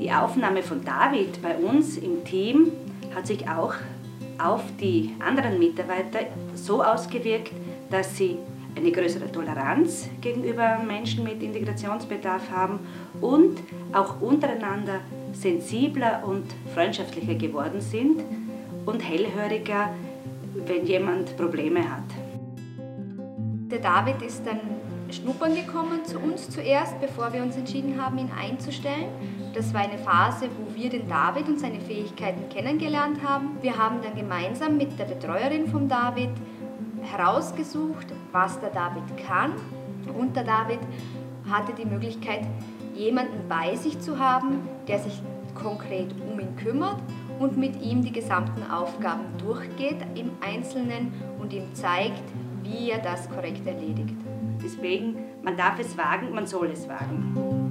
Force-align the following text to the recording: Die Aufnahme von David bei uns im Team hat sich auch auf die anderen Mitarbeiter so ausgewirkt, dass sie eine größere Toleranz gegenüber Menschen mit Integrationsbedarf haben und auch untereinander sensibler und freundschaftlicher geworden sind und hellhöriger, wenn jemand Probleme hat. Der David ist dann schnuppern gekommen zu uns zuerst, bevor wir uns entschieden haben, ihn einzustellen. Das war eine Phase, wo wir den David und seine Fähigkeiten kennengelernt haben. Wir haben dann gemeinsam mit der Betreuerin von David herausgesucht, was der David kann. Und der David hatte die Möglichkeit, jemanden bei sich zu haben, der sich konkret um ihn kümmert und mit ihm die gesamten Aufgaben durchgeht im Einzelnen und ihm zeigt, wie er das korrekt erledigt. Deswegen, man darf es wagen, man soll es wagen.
Die 0.00 0.10
Aufnahme 0.10 0.62
von 0.62 0.82
David 0.82 1.42
bei 1.42 1.56
uns 1.56 1.98
im 1.98 2.24
Team 2.24 2.72
hat 3.14 3.26
sich 3.26 3.46
auch 3.46 3.74
auf 4.38 4.62
die 4.80 5.14
anderen 5.18 5.58
Mitarbeiter 5.58 6.20
so 6.54 6.82
ausgewirkt, 6.82 7.52
dass 7.90 8.16
sie 8.16 8.38
eine 8.74 8.90
größere 8.92 9.30
Toleranz 9.30 10.08
gegenüber 10.22 10.78
Menschen 10.86 11.22
mit 11.22 11.42
Integrationsbedarf 11.42 12.50
haben 12.50 12.78
und 13.20 13.58
auch 13.92 14.22
untereinander 14.22 15.00
sensibler 15.32 16.22
und 16.26 16.44
freundschaftlicher 16.72 17.34
geworden 17.34 17.82
sind 17.82 18.22
und 18.86 19.00
hellhöriger, 19.00 19.90
wenn 20.66 20.86
jemand 20.86 21.36
Probleme 21.36 21.80
hat. 21.80 22.04
Der 23.70 23.80
David 23.80 24.22
ist 24.22 24.46
dann 24.46 24.60
schnuppern 25.12 25.54
gekommen 25.54 26.04
zu 26.04 26.18
uns 26.18 26.50
zuerst, 26.50 27.00
bevor 27.00 27.32
wir 27.32 27.42
uns 27.42 27.56
entschieden 27.56 28.00
haben, 28.00 28.18
ihn 28.18 28.30
einzustellen. 28.38 29.08
Das 29.54 29.74
war 29.74 29.80
eine 29.80 29.98
Phase, 29.98 30.48
wo 30.58 30.74
wir 30.74 30.90
den 30.90 31.08
David 31.08 31.48
und 31.48 31.58
seine 31.58 31.80
Fähigkeiten 31.80 32.48
kennengelernt 32.48 33.18
haben. 33.24 33.58
Wir 33.60 33.76
haben 33.76 33.96
dann 34.02 34.14
gemeinsam 34.14 34.76
mit 34.76 34.98
der 34.98 35.06
Betreuerin 35.06 35.66
von 35.66 35.88
David 35.88 36.30
herausgesucht, 37.02 38.06
was 38.32 38.60
der 38.60 38.70
David 38.70 39.04
kann. 39.26 39.52
Und 40.16 40.36
der 40.36 40.44
David 40.44 40.80
hatte 41.50 41.72
die 41.72 41.86
Möglichkeit, 41.86 42.46
jemanden 42.94 43.48
bei 43.48 43.74
sich 43.76 43.98
zu 44.00 44.18
haben, 44.18 44.68
der 44.86 44.98
sich 44.98 45.20
konkret 45.54 46.14
um 46.30 46.38
ihn 46.38 46.54
kümmert 46.56 47.02
und 47.38 47.56
mit 47.56 47.80
ihm 47.82 48.02
die 48.02 48.12
gesamten 48.12 48.70
Aufgaben 48.70 49.24
durchgeht 49.38 49.96
im 50.14 50.30
Einzelnen 50.40 51.12
und 51.38 51.52
ihm 51.52 51.74
zeigt, 51.74 52.22
wie 52.62 52.90
er 52.90 52.98
das 52.98 53.28
korrekt 53.30 53.66
erledigt. 53.66 54.16
Deswegen, 54.62 55.16
man 55.42 55.56
darf 55.56 55.78
es 55.78 55.96
wagen, 55.96 56.32
man 56.32 56.46
soll 56.46 56.70
es 56.70 56.88
wagen. 56.88 57.69